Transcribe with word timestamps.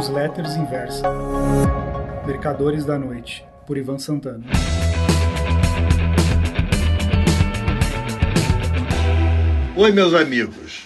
Newsletters 0.00 0.56
Inversa. 0.56 1.06
Mercadores 2.26 2.86
da 2.86 2.98
Noite, 2.98 3.44
por 3.66 3.76
Ivan 3.76 3.98
Santana. 3.98 4.46
Oi, 9.76 9.92
meus 9.92 10.14
amigos. 10.14 10.84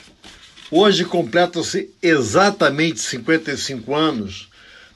Hoje 0.68 1.04
completam-se 1.04 1.90
exatamente 2.02 2.98
55 2.98 3.94
anos 3.94 4.50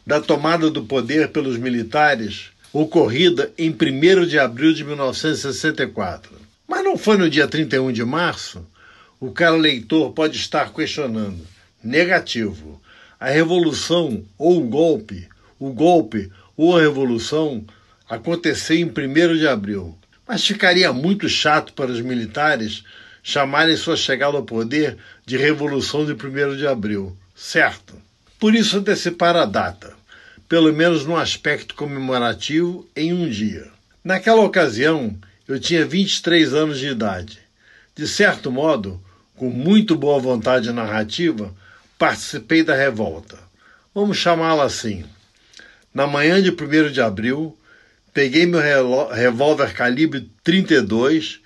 da 0.04 0.20
tomada 0.20 0.68
do 0.68 0.82
poder 0.82 1.28
pelos 1.28 1.56
militares, 1.56 2.50
ocorrida 2.72 3.52
em 3.56 3.70
1 3.70 4.26
de 4.26 4.36
abril 4.36 4.74
de 4.74 4.82
1964. 4.82 6.32
Mas 6.66 6.82
não 6.82 6.98
foi 6.98 7.16
no 7.18 7.30
dia 7.30 7.46
31 7.46 7.92
de 7.92 8.04
março? 8.04 8.66
O 9.20 9.30
cara 9.30 9.54
leitor 9.54 10.10
pode 10.10 10.36
estar 10.36 10.72
questionando. 10.72 11.46
Negativo. 11.84 12.80
A 13.20 13.28
revolução 13.30 14.24
ou 14.38 14.62
o 14.62 14.68
golpe, 14.68 15.28
o 15.59 15.72
golpe 15.72 16.30
ou 16.56 16.76
a 16.76 16.80
revolução 16.80 17.64
aconteceu 18.09 18.76
em 18.76 18.84
1 18.84 19.36
de 19.36 19.48
abril. 19.48 19.98
Mas 20.26 20.46
ficaria 20.46 20.92
muito 20.92 21.28
chato 21.28 21.73
para 21.73 21.90
os 21.90 22.00
militares 22.00 22.84
chamarem 23.23 23.76
sua 23.76 23.96
chegada 23.96 24.36
ao 24.36 24.42
poder 24.42 24.96
de 25.26 25.36
Revolução 25.36 26.06
de 26.06 26.12
1 26.12 26.56
de 26.56 26.66
Abril, 26.66 27.16
certo? 27.34 27.95
Por 28.38 28.54
isso 28.54 28.78
antecipar 28.78 29.37
a 29.37 29.45
data, 29.45 29.92
pelo 30.48 30.73
menos 30.73 31.04
no 31.04 31.16
aspecto 31.16 31.74
comemorativo, 31.74 32.88
em 32.96 33.12
um 33.12 33.28
dia. 33.28 33.66
Naquela 34.02 34.42
ocasião, 34.42 35.14
eu 35.46 35.59
tinha 35.59 35.84
23 35.84 36.54
anos 36.54 36.78
de 36.78 36.87
idade. 36.87 37.38
De 37.95 38.06
certo 38.06 38.50
modo, 38.50 38.98
com 39.37 39.50
muito 39.50 39.96
boa 39.96 40.18
vontade 40.18 40.73
narrativa, 40.73 41.52
participei 41.98 42.62
da 42.62 42.75
revolta. 42.75 43.37
Vamos 43.95 44.16
chamá-la 44.16 44.65
assim. 44.65 45.05
Na 45.93 46.07
manhã 46.07 46.41
de 46.41 46.51
1 46.51 46.93
de 46.93 47.01
abril, 47.01 47.59
peguei 48.15 48.46
meu 48.46 48.60
revólver 49.10 49.74
calibre 49.74 50.30
32 50.45 51.40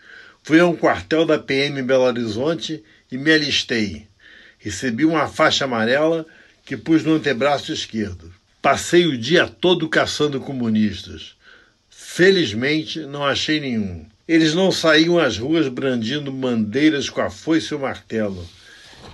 Fui 0.45 0.59
a 0.59 0.67
um 0.67 0.75
quartel 0.75 1.25
da 1.25 1.39
PM 1.39 1.79
em 1.79 1.85
Belo 1.85 2.03
Horizonte 2.03 2.83
e 3.11 3.17
me 3.17 3.33
alistei. 3.33 4.09
Recebi 4.59 5.05
uma 5.05 5.29
faixa 5.29 5.67
amarela 5.67 6.27
que 6.65 6.77
pus 6.77 7.05
no 7.05 7.15
antebraço 7.15 7.73
esquerdo. 7.73 8.33
Passei 8.61 9.07
o 9.07 9.17
dia 9.17 9.47
todo 9.47 9.89
caçando 9.89 10.41
comunistas. 10.41 11.37
Felizmente, 11.89 13.01
não 13.01 13.25
achei 13.25 13.61
nenhum. 13.61 14.05
Eles 14.27 14.53
não 14.53 14.73
saíam 14.73 15.17
às 15.17 15.39
ruas 15.39 15.69
brandindo 15.69 16.33
bandeiras 16.33 17.09
com 17.09 17.21
a 17.21 17.31
foice 17.31 17.73
e 17.73 17.77
o 17.77 17.81
martelo. 17.81 18.45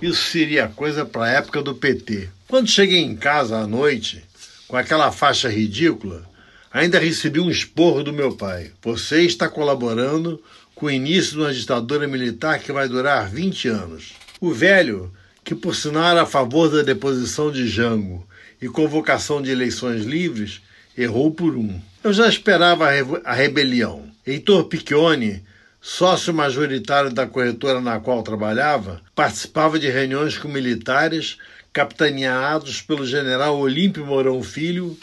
Isso 0.01 0.31
seria 0.31 0.67
coisa 0.67 1.05
para 1.05 1.25
a 1.25 1.29
época 1.29 1.61
do 1.61 1.75
PT. 1.75 2.29
Quando 2.47 2.69
cheguei 2.69 2.99
em 2.99 3.15
casa 3.15 3.57
à 3.57 3.67
noite, 3.67 4.23
com 4.67 4.77
aquela 4.77 5.11
faixa 5.11 5.49
ridícula, 5.49 6.23
ainda 6.71 6.99
recebi 6.99 7.39
um 7.39 7.49
esporro 7.49 8.03
do 8.03 8.13
meu 8.13 8.35
pai. 8.35 8.71
Você 8.81 9.23
está 9.23 9.49
colaborando 9.49 10.41
com 10.73 10.85
o 10.85 10.91
início 10.91 11.33
de 11.33 11.39
uma 11.39 11.53
ditadura 11.53 12.07
militar 12.07 12.59
que 12.59 12.71
vai 12.71 12.87
durar 12.87 13.29
20 13.29 13.67
anos. 13.67 14.13
O 14.39 14.53
velho, 14.53 15.11
que 15.43 15.53
por 15.53 15.75
sinal 15.75 16.11
era 16.11 16.21
a 16.21 16.25
favor 16.25 16.69
da 16.69 16.81
deposição 16.81 17.51
de 17.51 17.67
Jango 17.67 18.25
e 18.61 18.69
convocação 18.69 19.41
de 19.41 19.51
eleições 19.51 20.05
livres, 20.05 20.61
errou 20.97 21.31
por 21.31 21.55
um. 21.57 21.79
Eu 22.03 22.13
já 22.13 22.29
esperava 22.29 22.87
a, 22.87 22.91
re 22.91 23.03
a 23.25 23.33
rebelião. 23.33 24.09
Heitor 24.25 24.65
Piccioni, 24.65 25.43
sócio 25.81 26.33
majoritário 26.33 27.11
da 27.11 27.25
corretora 27.25 27.79
na 27.79 27.99
qual 27.99 28.21
trabalhava, 28.23 29.01
participava 29.15 29.79
de 29.79 29.89
reuniões 29.89 30.37
com 30.37 30.47
militares 30.47 31.37
capitaneados 31.71 32.81
pelo 32.81 33.05
general 33.05 33.57
Olímpio 33.57 34.05
Mourão 34.05 34.41
Filho, 34.43 34.97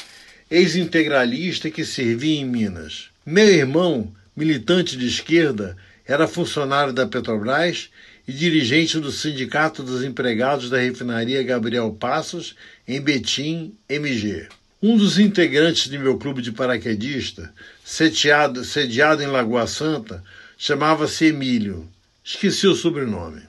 ex-integralista 0.50 1.70
que 1.70 1.84
servia 1.84 2.40
em 2.40 2.44
Minas. 2.44 3.08
Meu 3.24 3.48
irmão 3.48 4.12
militante 4.36 4.96
de 4.96 5.06
esquerda, 5.06 5.76
era 6.06 6.28
funcionário 6.28 6.92
da 6.92 7.06
Petrobras 7.06 7.88
e 8.28 8.32
dirigente 8.32 9.00
do 9.00 9.10
Sindicato 9.10 9.82
dos 9.82 10.04
Empregados 10.04 10.68
da 10.68 10.78
Refinaria 10.78 11.42
Gabriel 11.42 11.90
Passos, 11.98 12.54
em 12.86 13.00
Betim, 13.00 13.74
MG. 13.88 14.48
Um 14.82 14.96
dos 14.96 15.18
integrantes 15.18 15.88
de 15.88 15.98
meu 15.98 16.18
clube 16.18 16.42
de 16.42 16.52
paraquedista, 16.52 17.52
sediado, 17.84 18.62
sediado 18.64 19.22
em 19.22 19.26
Lagoa 19.26 19.66
Santa, 19.66 20.22
chamava-se 20.56 21.26
Emílio. 21.26 21.88
Esqueci 22.24 22.66
o 22.66 22.74
sobrenome. 22.74 23.42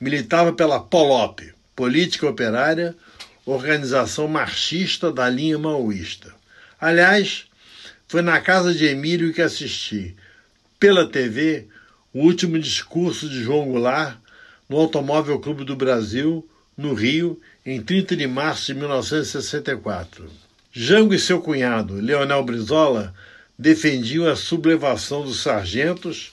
Militava 0.00 0.52
pela 0.52 0.78
POLOP, 0.78 1.52
Política 1.74 2.28
Operária, 2.28 2.94
organização 3.46 4.28
marxista 4.28 5.12
da 5.12 5.28
linha 5.28 5.58
maoísta. 5.58 6.34
Aliás, 6.80 7.46
foi 8.06 8.22
na 8.22 8.40
casa 8.40 8.74
de 8.74 8.84
Emílio 8.84 9.32
que 9.32 9.42
assisti, 9.42 10.14
pela 10.78 11.08
TV, 11.08 11.66
o 12.12 12.20
último 12.20 12.58
discurso 12.58 13.28
de 13.28 13.42
João 13.42 13.66
Goulart 13.66 14.18
no 14.68 14.76
Automóvel 14.76 15.40
Clube 15.40 15.64
do 15.64 15.74
Brasil, 15.74 16.48
no 16.76 16.94
Rio, 16.94 17.40
em 17.64 17.80
30 17.80 18.16
de 18.16 18.26
março 18.26 18.66
de 18.66 18.74
1964. 18.74 20.30
Jango 20.72 21.14
e 21.14 21.18
seu 21.18 21.40
cunhado, 21.40 21.94
Leonel 21.94 22.42
Brizola, 22.44 23.14
defendiam 23.58 24.26
a 24.28 24.36
sublevação 24.36 25.22
dos 25.24 25.42
sargentos, 25.42 26.32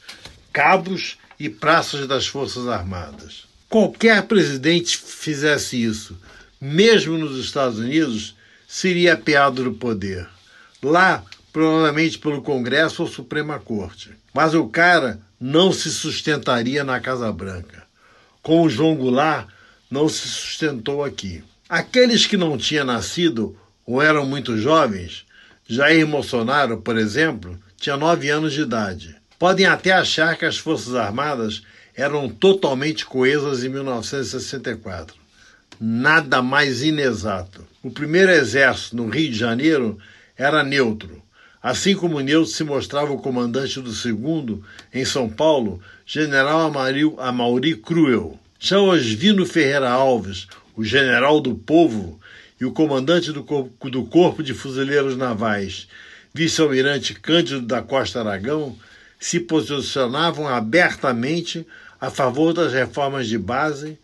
cabos 0.52 1.18
e 1.40 1.50
praças 1.50 2.08
das 2.08 2.28
Forças 2.28 2.68
Armadas. 2.68 3.46
Qualquer 3.70 4.24
presidente 4.24 4.98
fizesse 4.98 5.82
isso, 5.82 6.18
mesmo 6.60 7.18
nos 7.18 7.44
Estados 7.44 7.80
Unidos, 7.80 8.36
seria 8.68 9.14
apeado 9.14 9.64
do 9.64 9.74
poder. 9.74 10.28
Lá, 10.84 11.24
provavelmente 11.54 12.18
pelo 12.18 12.42
Congresso 12.42 13.04
ou 13.04 13.10
Suprema 13.10 13.60
Corte. 13.60 14.12
Mas 14.34 14.54
o 14.54 14.68
cara 14.68 15.20
não 15.40 15.72
se 15.72 15.92
sustentaria 15.92 16.84
na 16.84 17.00
Casa 17.00 17.32
Branca. 17.32 17.84
Com 18.42 18.62
o 18.62 18.70
João 18.70 18.96
Goulart, 18.96 19.48
não 19.90 20.08
se 20.08 20.28
sustentou 20.28 21.04
aqui. 21.04 21.44
Aqueles 21.68 22.26
que 22.26 22.38
não 22.38 22.58
tinham 22.58 22.86
nascido 22.86 23.58
ou 23.86 24.02
eram 24.02 24.26
muito 24.26 24.58
jovens, 24.58 25.26
Jair 25.74 26.06
Bolsonaro, 26.06 26.82
por 26.82 26.98
exemplo, 26.98 27.58
tinha 27.78 27.96
nove 27.96 28.30
anos 28.30 28.52
de 28.52 28.60
idade. 28.60 29.16
Podem 29.40 29.66
até 29.66 29.94
achar 29.94 30.38
que 30.38 30.44
as 30.44 30.58
Forças 30.58 30.96
Armadas 30.96 31.62
eram 31.96 32.28
totalmente 32.28 33.06
coesas 33.06 33.64
em 33.64 33.70
1964. 33.70 35.16
Nada 35.80 36.42
mais 36.42 36.84
inexato. 36.84 37.66
O 37.82 37.90
primeiro 37.90 38.34
exército 38.34 38.98
no 38.98 39.08
Rio 39.08 39.32
de 39.32 39.38
Janeiro 39.38 39.98
era 40.36 40.62
neutro, 40.62 41.24
Assim 41.64 41.96
como 41.96 42.20
Neus 42.20 42.54
se 42.54 42.66
mostrava 42.66 43.14
o 43.14 43.22
comandante 43.22 43.80
do 43.80 43.94
segundo, 43.94 44.62
em 44.94 45.06
São 45.06 45.30
Paulo, 45.30 45.80
general 46.06 46.62
Amauri, 46.62 47.14
Amauri 47.18 47.76
Cruel. 47.76 48.38
Já 48.60 48.78
Osvino 48.78 49.46
Ferreira 49.46 49.90
Alves, 49.90 50.48
o 50.76 50.84
general 50.84 51.40
do 51.40 51.56
povo, 51.56 52.20
e 52.62 52.66
o 52.66 52.72
comandante 52.72 53.32
do 53.32 53.44
corpo, 53.44 53.90
do 53.90 54.06
corpo 54.06 54.44
de 54.44 54.54
Fuzileiros 54.54 55.18
Navais, 55.18 55.88
vice-almirante 56.32 57.16
Cândido 57.16 57.62
da 57.62 57.82
Costa 57.82 58.20
Aragão, 58.20 58.78
se 59.20 59.40
posicionavam 59.40 60.48
abertamente 60.48 61.66
a 62.00 62.12
favor 62.12 62.54
das 62.54 62.72
reformas 62.72 63.28
de 63.28 63.38
base, 63.38 63.98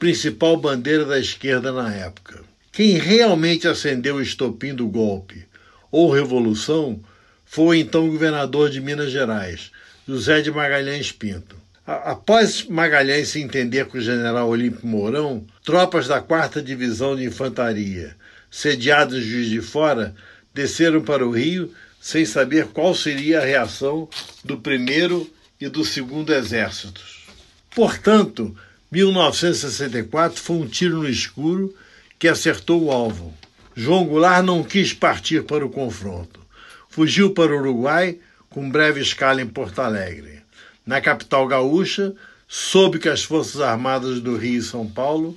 principal 0.00 0.56
bandeira 0.56 1.04
da 1.04 1.16
esquerda 1.16 1.70
na 1.70 1.94
época. 1.94 2.42
Quem 2.72 2.98
realmente 2.98 3.68
acendeu 3.68 4.16
o 4.16 4.22
estopim 4.22 4.74
do 4.74 4.88
golpe 4.88 5.46
ou 5.88 6.10
revolução 6.10 7.00
foi 7.44 7.78
então 7.78 8.10
governador 8.10 8.68
de 8.68 8.80
Minas 8.80 9.12
Gerais, 9.12 9.70
José 10.08 10.40
de 10.40 10.50
Magalhães 10.50 11.12
Pinto. 11.12 11.61
Após 11.84 12.64
Magalhães 12.68 13.30
se 13.30 13.40
entender 13.40 13.86
com 13.86 13.98
o 13.98 14.00
general 14.00 14.48
Olímpio 14.48 14.86
Mourão, 14.86 15.44
tropas 15.64 16.06
da 16.06 16.20
4 16.20 16.62
Divisão 16.62 17.16
de 17.16 17.24
Infantaria, 17.24 18.16
sediadas 18.48 19.18
em 19.18 19.26
Juiz 19.26 19.48
de 19.48 19.60
Fora, 19.60 20.14
desceram 20.54 21.02
para 21.02 21.26
o 21.26 21.32
Rio 21.32 21.74
sem 22.00 22.24
saber 22.24 22.66
qual 22.68 22.94
seria 22.94 23.40
a 23.40 23.44
reação 23.44 24.08
do 24.44 24.58
primeiro 24.58 25.28
e 25.60 25.68
do 25.68 25.84
segundo 25.84 26.32
exércitos. 26.32 27.26
Portanto, 27.74 28.56
1964 28.90 30.40
foi 30.40 30.56
um 30.56 30.66
tiro 30.68 30.98
no 30.98 31.08
escuro 31.08 31.74
que 32.16 32.28
acertou 32.28 32.84
o 32.84 32.92
alvo. 32.92 33.34
João 33.74 34.04
Goulart 34.04 34.44
não 34.44 34.62
quis 34.62 34.92
partir 34.92 35.42
para 35.44 35.66
o 35.66 35.70
confronto. 35.70 36.40
Fugiu 36.88 37.32
para 37.32 37.52
o 37.52 37.58
Uruguai, 37.58 38.18
com 38.48 38.70
breve 38.70 39.00
escala 39.00 39.40
em 39.40 39.46
Porto 39.46 39.80
Alegre. 39.80 40.41
Na 40.84 41.00
capital 41.00 41.46
gaúcha, 41.46 42.12
soube 42.48 42.98
que 42.98 43.08
as 43.08 43.22
Forças 43.22 43.60
Armadas 43.60 44.20
do 44.20 44.36
Rio 44.36 44.58
e 44.58 44.62
São 44.62 44.86
Paulo 44.86 45.36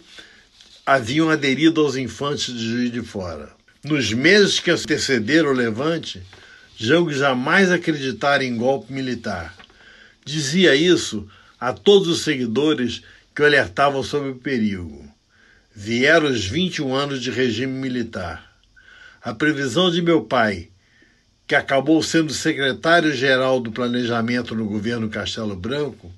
haviam 0.85 1.29
aderido 1.29 1.81
aos 1.81 1.95
infantes 1.95 2.53
de 2.53 2.67
Juiz 2.67 2.91
de 2.91 3.01
Fora. 3.01 3.51
Nos 3.83 4.11
meses 4.11 4.59
que 4.59 4.71
antecederam 4.71 5.51
o 5.51 5.53
levante, 5.53 6.21
Jango 6.75 7.13
jamais 7.13 7.71
acreditara 7.71 8.43
em 8.43 8.57
golpe 8.57 8.91
militar. 8.91 9.55
Dizia 10.25 10.75
isso 10.75 11.27
a 11.59 11.71
todos 11.71 12.07
os 12.07 12.23
seguidores 12.23 13.03
que 13.33 13.41
o 13.41 13.45
alertavam 13.45 14.01
sobre 14.01 14.29
o 14.29 14.35
perigo. 14.35 15.07
Vieram 15.73 16.27
os 16.27 16.45
21 16.45 16.95
anos 16.95 17.21
de 17.21 17.29
regime 17.29 17.73
militar. 17.73 18.55
A 19.21 19.33
previsão 19.33 19.91
de 19.91 20.01
meu 20.01 20.21
pai, 20.21 20.69
que 21.47 21.55
acabou 21.55 22.01
sendo 22.01 22.33
secretário-geral 22.33 23.59
do 23.59 23.71
Planejamento 23.71 24.55
no 24.55 24.65
governo 24.65 25.09
Castelo 25.09 25.55
Branco, 25.55 26.11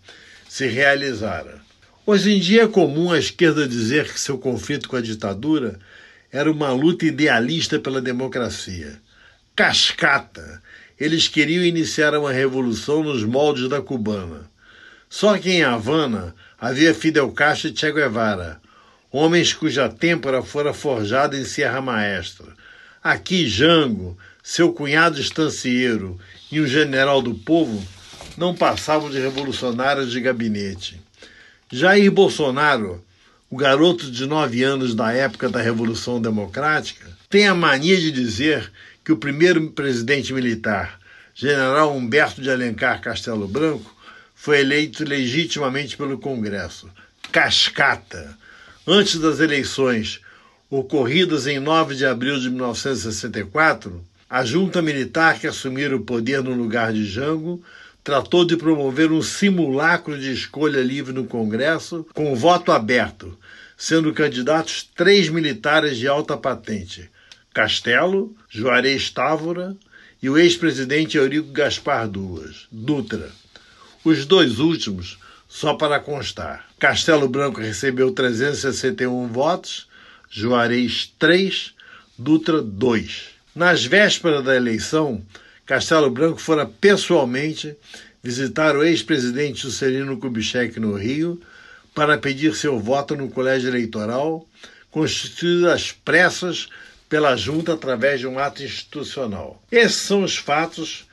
se 0.47 0.68
realizara. 0.68 1.62
Hoje 2.06 2.31
em 2.31 2.39
dia 2.39 2.63
é 2.63 2.68
comum 2.68 3.12
a 3.12 3.19
esquerda 3.19 3.68
dizer 3.68 4.12
que 4.12 4.19
seu 4.19 4.38
conflito 4.38 4.88
com 4.88 4.95
a 4.95 5.01
ditadura 5.01 5.77
era 6.31 6.50
uma 6.50 6.71
luta 6.71 7.06
idealista 7.06 7.77
pela 7.79 8.01
democracia. 8.01 9.00
Cascata! 9.56 10.62
Eles 11.00 11.27
queriam 11.27 11.63
iniciar 11.63 12.15
uma 12.15 12.31
revolução 12.31 13.03
nos 13.03 13.23
moldes 13.23 13.68
da 13.68 13.81
cubana. 13.81 14.50
Só 15.09 15.38
que 15.38 15.51
em 15.51 15.63
Havana 15.63 16.33
havia 16.59 16.94
Fidel 16.94 17.31
Castro 17.31 17.69
e 17.69 17.77
Che 17.77 17.91
Guevara, 17.91 18.59
homens 19.12 19.53
cuja 19.53 19.89
têmpora 19.89 20.41
fora 20.41 20.73
forjada 20.73 21.38
em 21.38 21.45
Serra 21.45 21.81
Maestra. 21.81 22.47
Aqui 23.03 23.47
Jango, 23.47 24.17
seu 24.41 24.73
cunhado 24.73 25.19
estancieiro 25.19 26.19
e 26.51 26.59
um 26.59 26.67
general 26.67 27.21
do 27.21 27.33
povo 27.33 27.85
não 28.38 28.55
passavam 28.55 29.09
de 29.09 29.19
revolucionários 29.19 30.11
de 30.11 30.19
gabinete. 30.19 31.01
Jair 31.71 32.11
Bolsonaro, 32.11 33.03
o 33.49 33.57
garoto 33.57 34.09
de 34.09 34.25
nove 34.25 34.63
anos 34.63 34.95
da 34.95 35.11
época 35.11 35.49
da 35.49 35.61
Revolução 35.61 36.21
Democrática, 36.21 37.07
tem 37.29 37.47
a 37.47 37.53
mania 37.53 37.97
de 37.97 38.11
dizer 38.11 38.71
que 39.03 39.11
o 39.11 39.17
primeiro 39.17 39.69
presidente 39.71 40.33
militar, 40.33 40.99
general 41.35 41.95
Humberto 41.95 42.41
de 42.41 42.49
Alencar 42.49 43.01
Castelo 43.01 43.47
Branco, 43.47 43.95
foi 44.33 44.59
eleito 44.59 45.03
legitimamente 45.03 45.97
pelo 45.97 46.17
Congresso. 46.17 46.89
Cascata! 47.31 48.38
Antes 48.85 49.19
das 49.19 49.39
eleições 49.39 50.21
ocorridas 50.69 51.48
em 51.48 51.60
9 51.60 51.96
de 51.96 52.06
abril 52.06 52.40
de 52.40 52.50
1964, 52.50 54.04
a 54.30 54.44
junta 54.44 54.81
militar 54.81 55.40
que 55.40 55.48
assumira 55.48 55.96
o 55.96 56.02
poder 56.02 56.44
no 56.44 56.54
lugar 56.54 56.92
de 56.92 57.06
Jango 57.06 57.64
tratou 58.04 58.46
de 58.46 58.58
promover 58.58 59.12
um 59.12 59.22
simulacro 59.22 60.19
de 60.19 60.31
escolha 60.31 60.81
livre 60.81 61.14
no 61.14 61.25
Congresso 61.25 62.06
com 62.14 62.36
voto 62.36 62.72
aberto, 62.72 63.38
sendo 63.78 64.14
candidatos 64.14 64.90
três 64.96 65.30
militares 65.30 65.98
de 65.98 66.08
alta 66.08 66.36
patente: 66.36 67.10
Castelo, 67.54 68.36
Juarez 68.50 69.10
Távora 69.10 69.75
e 70.22 70.30
o 70.30 70.38
ex-presidente 70.38 71.18
Eurico 71.18 71.52
Gaspar 71.52 72.10
Dutra. 72.72 73.30
Os 74.04 74.25
dois 74.25 74.60
últimos, 74.60 75.18
só 75.48 75.74
para 75.74 76.00
constar. 76.00 76.66
Castelo 76.80 77.28
Branco 77.28 77.60
recebeu 77.60 78.12
361 78.12 79.28
votos, 79.28 79.87
Juarez 80.29 81.13
3, 81.18 81.74
Dutra 82.18 82.62
2. 82.62 83.25
Nas 83.56 83.85
vésperas 83.85 84.44
da 84.44 84.56
eleição, 84.56 85.24
Castelo 85.65 86.09
Branco 86.09 86.39
fora 86.39 86.65
pessoalmente 86.65 87.75
visitar 88.21 88.75
o 88.75 88.83
ex-presidente 88.83 89.62
Juscelino 89.62 90.18
Kubitschek 90.18 90.79
no 90.79 90.95
Rio 90.95 91.41
para 91.95 92.18
pedir 92.18 92.56
seu 92.56 92.79
voto 92.79 93.15
no 93.15 93.29
colégio 93.29 93.69
eleitoral, 93.69 94.47
constituído 94.91 95.69
às 95.69 95.91
pressas 95.91 96.69
pela 97.09 97.35
junta 97.35 97.73
através 97.73 98.19
de 98.19 98.27
um 98.27 98.38
ato 98.38 98.62
institucional. 98.62 99.63
Esses 99.71 99.95
são 99.95 100.23
os 100.23 100.38
fatos 100.38 101.07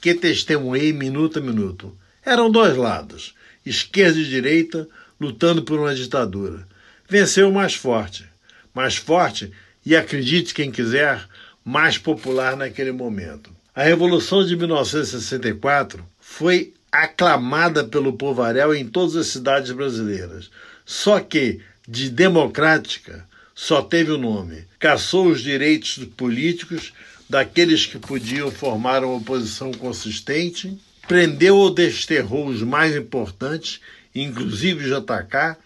que 0.00 0.14
testemunhei 0.14 0.92
minuto 0.92 1.38
a 1.38 1.42
minuto. 1.42 1.96
Eram 2.24 2.50
dois 2.50 2.76
lados, 2.76 3.34
esquerda 3.64 4.18
e 4.18 4.24
direita, 4.24 4.88
lutando 5.20 5.62
por 5.62 5.78
uma 5.78 5.94
ditadura. 5.94 6.66
Venceu 7.08 7.48
o 7.48 7.52
mais 7.52 7.74
forte. 7.74 8.26
Mais 8.74 8.96
forte 8.96 9.50
e, 9.84 9.96
acredite 9.96 10.52
quem 10.52 10.70
quiser, 10.70 11.26
mais 11.64 11.96
popular 11.96 12.56
naquele 12.56 12.92
momento. 12.92 13.50
A 13.74 13.82
Revolução 13.82 14.44
de 14.44 14.56
1964 14.56 16.04
foi 16.20 16.74
aclamada 16.92 17.84
pelo 17.84 18.12
povaréu 18.12 18.74
em 18.74 18.86
todas 18.86 19.16
as 19.16 19.28
cidades 19.28 19.70
brasileiras. 19.72 20.50
Só 20.84 21.20
que, 21.20 21.60
de 21.86 22.10
democrática, 22.10 23.26
só 23.54 23.82
teve 23.82 24.10
o 24.10 24.18
nome. 24.18 24.64
Caçou 24.78 25.28
os 25.28 25.40
direitos 25.40 26.04
políticos 26.16 26.92
daqueles 27.28 27.86
que 27.86 27.98
podiam 27.98 28.50
formar 28.50 29.04
uma 29.04 29.16
oposição 29.16 29.72
consistente, 29.72 30.78
prendeu 31.06 31.56
ou 31.56 31.70
desterrou 31.70 32.46
os 32.46 32.62
mais 32.62 32.94
importantes, 32.94 33.80
inclusive 34.14 34.84
JK, 34.84 35.56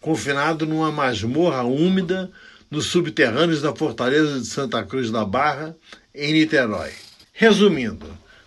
confinado 0.00 0.66
numa 0.66 0.90
masmorra 0.92 1.62
úmida 1.62 2.30
nos 2.70 2.86
subterrâneos 2.86 3.62
da 3.62 3.74
fortaleza 3.74 4.40
de 4.40 4.46
Santa 4.46 4.82
Cruz 4.82 5.10
da 5.10 5.24
Barra, 5.24 5.76
em 6.14 6.32
Niterói. 6.32 6.90
Resumindo, 7.32 8.06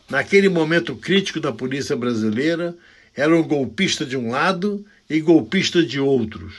naquele 0.10 0.50
momento 0.50 0.96
crítico 0.96 1.40
da 1.40 1.52
polícia 1.52 1.96
brasileira, 1.96 2.76
eram 3.16 3.42
golpista 3.44 4.06
de 4.06 4.16
um 4.16 4.30
lado 4.30 4.86
e 5.10 5.20
golpista 5.20 5.84
de 5.84 6.00
outros, 6.00 6.54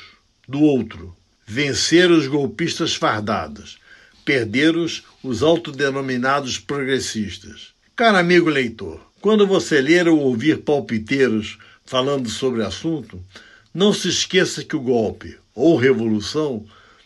do 0.49 0.61
outro. 0.61 1.15
Venceram 1.47 2.17
os 2.17 2.27
golpistas 2.27 2.95
fardados, 2.95 3.79
perderam 4.25 4.87
os 5.23 5.43
autodenominados 5.43 6.59
progressistas. 6.59 7.73
Caro 7.95 8.17
amigo 8.17 8.49
leitor, 8.49 9.01
quando 9.21 9.47
você 9.47 9.81
ler 9.81 10.09
ou 10.09 10.19
ouvir 10.19 10.59
palpiteiros 10.59 11.59
falando 11.85 12.29
sobre 12.29 12.63
o 12.63 12.67
assunto, 12.67 13.23
não 13.75 13.93
se 13.93 14.09
esqueça 14.09 14.63
que 14.65 14.77
o 14.77 14.81
golpe 14.81 15.39
ou 15.55 15.77
revolução 15.77 16.65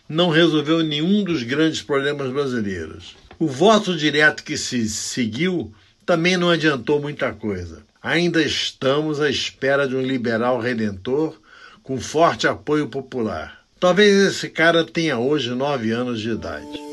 não 0.09 0.31
resolveu 0.31 0.83
nenhum 0.83 1.23
dos 1.25 1.43
grandes 1.43 1.83
problemas 1.83 2.33
brasileiros. 2.33 3.17
O 3.39 3.47
voto 3.47 3.97
direto 3.97 4.43
que 4.43 4.57
se 4.57 4.89
seguiu 4.89 5.73
também 6.05 6.37
não 6.37 6.51
adiantou 6.51 7.01
muita 7.01 7.33
coisa. 7.33 7.83
Ainda 8.03 8.43
estamos 8.43 9.21
à 9.21 9.29
espera 9.29 9.87
de 9.87 9.97
um 9.97 10.03
liberal 10.03 10.61
redentor 10.61 11.39
com 11.83 12.01
forte 12.01 12.47
apoio 12.47 12.89
popular. 12.89 13.63
Talvez 13.79 14.17
esse 14.29 14.49
cara 14.49 14.85
tenha 14.85 15.19
hoje 15.19 15.51
nove 15.51 15.91
anos 15.91 16.21
de 16.21 16.31
idade. 16.31 16.86